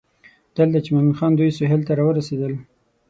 [0.57, 2.53] دلته چې مومن خان دوی سهیل ته راورسېدل.